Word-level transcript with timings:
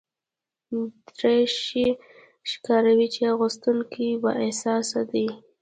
دریشي 1.17 1.87
ښکاروي 2.51 3.07
چې 3.13 3.21
اغوستونکی 3.33 4.07
بااحساسه 4.21 5.01
دی. 5.11 5.27